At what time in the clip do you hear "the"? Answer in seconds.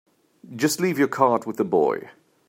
1.57-1.63